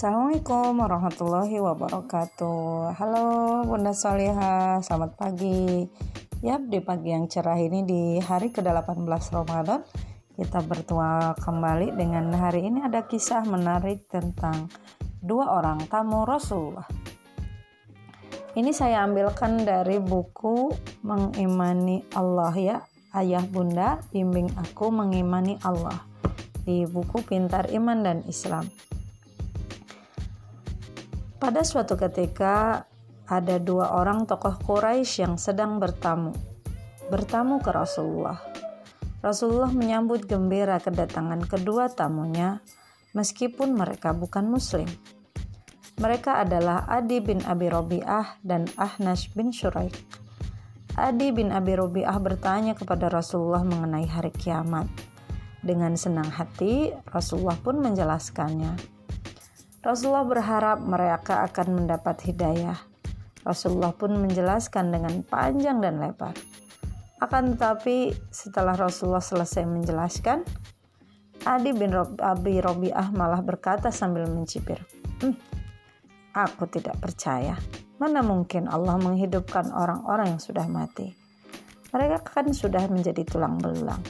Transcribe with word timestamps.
Assalamualaikum 0.00 0.80
warahmatullahi 0.80 1.60
wabarakatuh. 1.60 2.96
Halo 2.96 3.60
Bunda 3.68 3.92
Soleha, 3.92 4.80
selamat 4.80 5.12
pagi. 5.12 5.84
Yap, 6.40 6.72
di 6.72 6.80
pagi 6.80 7.12
yang 7.12 7.28
cerah 7.28 7.60
ini 7.60 7.84
di 7.84 8.16
hari 8.16 8.48
ke-18 8.48 8.96
Ramadan 9.28 9.84
Kita 10.32 10.64
bertua 10.64 11.36
kembali 11.36 12.00
dengan 12.00 12.32
hari 12.32 12.64
ini 12.72 12.80
ada 12.80 13.04
kisah 13.04 13.44
menarik 13.44 14.08
tentang 14.08 14.72
dua 15.20 15.60
orang 15.60 15.84
tamu 15.84 16.24
Rasulullah. 16.24 16.88
Ini 18.56 18.72
saya 18.72 19.04
ambilkan 19.04 19.68
dari 19.68 20.00
buku 20.00 20.72
Mengimani 21.04 22.08
Allah 22.16 22.56
ya. 22.56 22.76
Ayah 23.12 23.44
Bunda, 23.44 24.00
bimbing 24.08 24.48
aku 24.56 24.88
mengimani 24.88 25.60
Allah. 25.60 26.08
Di 26.64 26.88
buku 26.88 27.20
Pintar 27.20 27.68
Iman 27.68 28.00
dan 28.00 28.24
Islam. 28.24 28.64
Pada 31.40 31.64
suatu 31.64 31.96
ketika 31.96 32.84
ada 33.24 33.56
dua 33.56 33.96
orang 33.96 34.28
tokoh 34.28 34.60
Quraisy 34.60 35.24
yang 35.24 35.34
sedang 35.40 35.80
bertamu. 35.80 36.36
Bertamu 37.08 37.64
ke 37.64 37.72
Rasulullah. 37.72 38.36
Rasulullah 39.24 39.72
menyambut 39.72 40.28
gembira 40.28 40.76
kedatangan 40.76 41.40
kedua 41.48 41.88
tamunya 41.88 42.60
meskipun 43.16 43.72
mereka 43.72 44.12
bukan 44.12 44.52
muslim. 44.52 44.84
Mereka 45.96 46.44
adalah 46.44 46.84
Adi 46.84 47.24
bin 47.24 47.40
Abi 47.48 47.72
Robi'ah 47.72 48.36
dan 48.44 48.68
Ahnash 48.76 49.32
bin 49.32 49.48
Shuraik. 49.48 49.96
Adi 50.92 51.32
bin 51.32 51.56
Abi 51.56 51.72
Robi'ah 51.72 52.20
bertanya 52.20 52.76
kepada 52.76 53.08
Rasulullah 53.08 53.64
mengenai 53.64 54.04
hari 54.04 54.28
kiamat. 54.28 54.92
Dengan 55.64 55.96
senang 55.96 56.28
hati, 56.28 56.92
Rasulullah 57.08 57.56
pun 57.56 57.80
menjelaskannya. 57.80 58.99
Rasulullah 59.80 60.28
berharap 60.28 60.78
mereka 60.84 61.40
akan 61.48 61.84
mendapat 61.84 62.20
hidayah. 62.28 62.76
Rasulullah 63.40 63.96
pun 63.96 64.12
menjelaskan 64.12 64.92
dengan 64.92 65.24
panjang 65.24 65.80
dan 65.80 65.96
lebar. 65.96 66.36
Akan 67.20 67.56
tetapi 67.56 68.12
setelah 68.28 68.76
Rasulullah 68.76 69.24
selesai 69.24 69.64
menjelaskan, 69.64 70.44
Adi 71.48 71.72
bin 71.72 71.96
Abi 72.20 72.60
Robiah 72.60 73.08
malah 73.08 73.40
berkata 73.40 73.88
sambil 73.88 74.28
mencibir, 74.28 74.84
hm, 75.24 75.32
Aku 76.36 76.68
tidak 76.68 77.00
percaya. 77.00 77.56
Mana 77.96 78.20
mungkin 78.20 78.68
Allah 78.68 79.00
menghidupkan 79.00 79.72
orang-orang 79.72 80.36
yang 80.36 80.42
sudah 80.44 80.68
mati. 80.68 81.16
Mereka 81.90 82.22
kan 82.22 82.52
sudah 82.52 82.84
menjadi 82.86 83.24
tulang 83.24 83.56
belulang. 83.56 84.00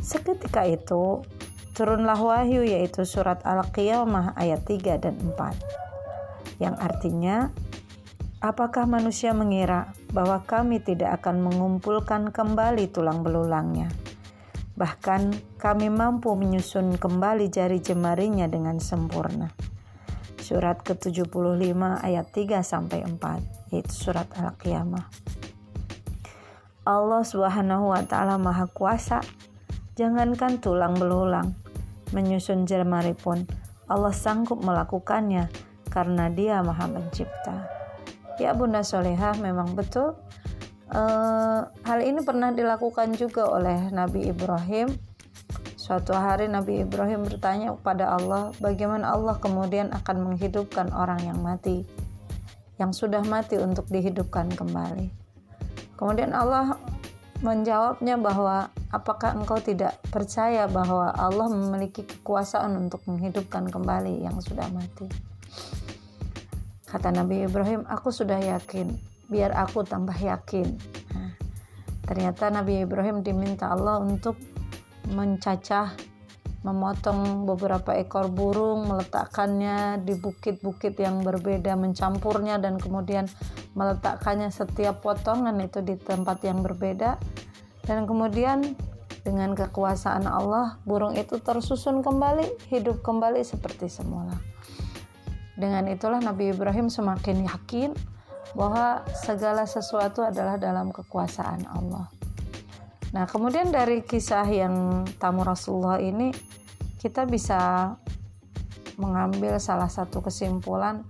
Seketika 0.00 0.64
itu, 0.66 1.20
turunlah 1.72 2.20
wahyu 2.20 2.64
yaitu 2.64 3.04
surat 3.08 3.40
Al-Qiyamah 3.44 4.36
ayat 4.36 4.64
3 4.64 5.02
dan 5.02 5.16
4 5.18 5.82
yang 6.62 6.78
artinya 6.78 7.50
apakah 8.38 8.86
manusia 8.86 9.34
mengira 9.34 9.90
bahwa 10.14 10.46
kami 10.46 10.78
tidak 10.78 11.22
akan 11.22 11.42
mengumpulkan 11.42 12.30
kembali 12.30 12.86
tulang 12.94 13.26
belulangnya? 13.26 13.90
Bahkan 14.78 15.56
kami 15.58 15.90
mampu 15.90 16.38
menyusun 16.38 17.02
kembali 17.02 17.50
jari 17.50 17.82
jemarinya 17.82 18.46
dengan 18.46 18.78
sempurna. 18.78 19.50
Surat 20.42 20.82
ke-75 20.82 21.78
ayat 22.02 22.26
3 22.34 22.62
sampai 22.62 23.06
4 23.06 23.74
yaitu 23.74 23.94
surat 23.94 24.30
Al-Qiyamah. 24.38 25.06
Allah 26.82 27.22
Subhanahu 27.22 27.94
wa 27.94 28.02
taala 28.02 28.42
Maha 28.42 28.66
Kuasa 28.66 29.22
jangankan 29.94 30.58
tulang 30.58 30.98
belulang 30.98 31.61
menyusun 32.12 32.64
jemari 32.68 33.16
pun 33.16 33.44
Allah 33.90 34.14
sanggup 34.14 34.62
melakukannya 34.64 35.48
karena 35.92 36.32
dia 36.32 36.64
maha 36.64 36.88
pencipta. 36.88 37.68
Ya 38.40 38.56
Bunda 38.56 38.80
Solehah 38.80 39.36
memang 39.36 39.76
betul 39.76 40.16
uh, 40.92 41.60
hal 41.84 41.98
ini 42.00 42.24
pernah 42.24 42.48
dilakukan 42.52 43.12
juga 43.16 43.48
oleh 43.48 43.92
Nabi 43.92 44.32
Ibrahim. 44.32 44.88
Suatu 45.76 46.14
hari 46.14 46.46
Nabi 46.48 46.86
Ibrahim 46.86 47.26
bertanya 47.26 47.74
kepada 47.76 48.16
Allah 48.16 48.54
bagaimana 48.62 49.12
Allah 49.12 49.36
kemudian 49.36 49.90
akan 49.90 50.32
menghidupkan 50.32 50.88
orang 50.94 51.20
yang 51.26 51.42
mati 51.42 51.84
yang 52.80 52.90
sudah 52.90 53.20
mati 53.22 53.60
untuk 53.60 53.86
dihidupkan 53.86 54.50
kembali. 54.50 55.12
Kemudian 55.94 56.34
Allah 56.34 56.74
menjawabnya 57.42 58.14
bahwa 58.22 58.70
apakah 58.94 59.34
engkau 59.34 59.58
tidak 59.58 59.98
percaya 60.14 60.70
bahwa 60.70 61.10
Allah 61.10 61.50
memiliki 61.50 62.06
kekuasaan 62.06 62.78
untuk 62.78 63.02
menghidupkan 63.10 63.66
kembali 63.66 64.22
yang 64.22 64.38
sudah 64.38 64.70
mati? 64.70 65.10
Kata 66.86 67.10
Nabi 67.10 67.42
Ibrahim, 67.42 67.82
aku 67.90 68.14
sudah 68.14 68.38
yakin, 68.38 68.94
biar 69.26 69.50
aku 69.58 69.82
tambah 69.82 70.14
yakin. 70.14 70.70
Nah, 71.16 71.34
ternyata 72.06 72.52
Nabi 72.52 72.86
Ibrahim 72.86 73.26
diminta 73.26 73.74
Allah 73.74 73.98
untuk 73.98 74.38
mencacah, 75.10 75.98
memotong 76.62 77.42
beberapa 77.42 77.98
ekor 77.98 78.30
burung, 78.30 78.86
meletakkannya 78.86 80.02
di 80.06 80.14
bukit-bukit 80.14 80.94
yang 81.02 81.26
berbeda, 81.26 81.74
mencampurnya 81.74 82.62
dan 82.62 82.78
kemudian 82.78 83.26
meletakkannya 83.74 84.50
setiap 84.54 85.02
potongan 85.02 85.58
itu 85.58 85.82
di 85.82 85.98
tempat 85.98 86.38
yang 86.46 86.62
berbeda. 86.62 87.18
Dan 87.82 88.06
kemudian 88.06 88.78
dengan 89.26 89.58
kekuasaan 89.58 90.26
Allah 90.26 90.78
burung 90.86 91.18
itu 91.18 91.42
tersusun 91.42 92.02
kembali 92.02 92.70
hidup 92.70 93.02
kembali 93.02 93.42
seperti 93.42 93.90
semula. 93.90 94.38
Dengan 95.58 95.90
itulah 95.90 96.22
Nabi 96.22 96.54
Ibrahim 96.54 96.86
semakin 96.86 97.46
yakin 97.46 97.90
bahwa 98.54 99.02
segala 99.18 99.66
sesuatu 99.66 100.22
adalah 100.22 100.58
dalam 100.58 100.94
kekuasaan 100.94 101.66
Allah 101.66 102.21
nah 103.12 103.28
kemudian 103.28 103.68
dari 103.68 104.00
kisah 104.00 104.48
yang 104.48 105.04
tamu 105.20 105.44
Rasulullah 105.44 106.00
ini 106.00 106.32
kita 106.96 107.28
bisa 107.28 107.92
mengambil 108.96 109.60
salah 109.60 109.88
satu 109.88 110.24
kesimpulan 110.24 111.04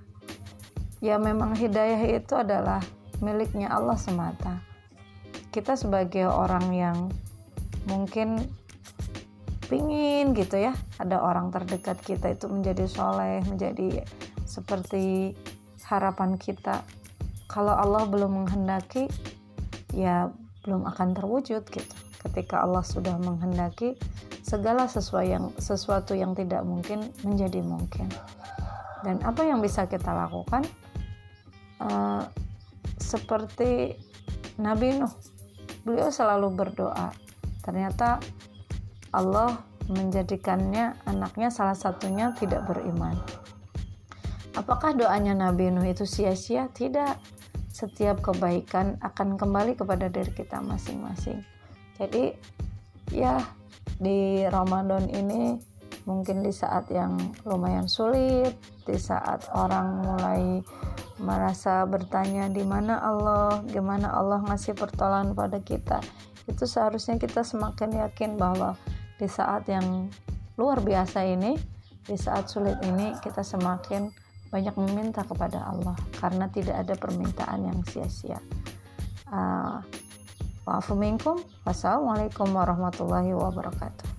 ya 1.03 1.19
memang 1.19 1.59
hidayah 1.59 1.99
itu 2.19 2.39
adalah 2.39 2.79
miliknya 3.23 3.71
Allah 3.71 3.99
semata. 3.99 4.59
Kita 5.55 5.79
sebagai 5.79 6.27
orang 6.27 6.67
yang 6.75 6.99
mungkin 7.87 8.43
pingin 9.71 10.35
gitu 10.35 10.59
ya, 10.59 10.75
ada 10.99 11.23
orang 11.23 11.55
terdekat 11.55 12.03
kita 12.03 12.35
itu 12.35 12.51
menjadi 12.51 12.85
soleh, 12.91 13.41
menjadi 13.47 14.07
seperti 14.45 15.33
harapan 15.87 16.37
kita. 16.37 16.83
Kalau 17.47 17.73
Allah 17.73 18.05
belum 18.09 18.43
menghendaki, 18.45 19.07
ya 19.93 20.33
belum 20.63 20.87
akan 20.89 21.15
terwujud 21.15 21.67
gitu. 21.69 21.97
Ketika 22.23 22.63
Allah 22.63 22.87
sudah 22.87 23.19
menghendaki, 23.19 23.99
segala 24.47 24.87
sesuatu 24.87 25.27
yang 25.27 25.45
sesuatu 25.59 26.15
yang 26.15 26.39
tidak 26.39 26.63
mungkin 26.63 27.11
menjadi 27.27 27.63
mungkin. 27.67 28.07
Dan 29.03 29.19
apa 29.27 29.43
yang 29.43 29.59
bisa 29.59 29.91
kita 29.91 30.15
lakukan? 30.15 30.63
Eh, 31.83 32.23
seperti 33.03 33.99
Nabi 34.63 35.03
Nuh 35.03 35.11
beliau 35.83 36.15
selalu 36.15 36.55
berdoa 36.55 37.11
ternyata 37.67 38.23
Allah 39.11 39.59
menjadikannya 39.91 40.95
anaknya 41.11 41.51
salah 41.51 41.75
satunya 41.75 42.31
tidak 42.39 42.63
beriman 42.71 43.19
apakah 44.55 44.95
doanya 44.95 45.35
Nabi 45.35 45.75
Nuh 45.75 45.83
itu 45.83 46.07
sia-sia 46.07 46.71
tidak 46.71 47.19
setiap 47.73 48.21
kebaikan 48.21 49.01
akan 49.01 49.41
kembali 49.41 49.75
kepada 49.75 50.07
diri 50.13 50.33
kita 50.33 50.61
masing-masing 50.61 51.41
jadi 51.97 52.37
ya 53.11 53.41
di 53.99 54.45
Ramadan 54.47 55.09
ini 55.11 55.59
mungkin 56.07 56.43
di 56.45 56.53
saat 56.55 56.91
yang 56.93 57.17
lumayan 57.49 57.89
sulit 57.89 58.55
di 58.85 58.99
saat 58.99 59.47
orang 59.55 60.03
mulai 60.03 60.63
merasa 61.23 61.87
bertanya 61.87 62.51
di 62.51 62.67
mana 62.67 62.99
Allah, 62.99 63.63
gimana 63.71 64.11
Allah 64.11 64.43
ngasih 64.43 64.75
pertolongan 64.75 65.39
pada 65.39 65.63
kita. 65.63 66.03
Itu 66.51 66.67
seharusnya 66.67 67.17
kita 67.17 67.47
semakin 67.47 68.03
yakin 68.03 68.35
bahwa 68.35 68.75
di 69.23 69.31
saat 69.31 69.71
yang 69.71 70.11
luar 70.59 70.83
biasa 70.83 71.23
ini, 71.23 71.55
di 72.03 72.19
saat 72.19 72.51
sulit 72.51 72.75
ini 72.83 73.15
kita 73.23 73.47
semakin 73.47 74.11
banyak 74.53 74.77
meminta 74.77 75.25
kepada 75.25 75.65
Allah 75.65 75.97
karena 76.21 76.45
tidak 76.53 76.85
ada 76.85 76.95
permintaan 77.01 77.73
yang 77.73 77.81
sia-sia. 77.89 78.37
Uh, 79.33 79.81
Wassalamualaikum 81.65 82.53
warahmatullahi 82.53 83.33
wabarakatuh. 83.33 84.12